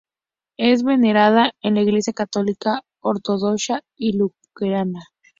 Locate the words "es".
0.57-0.81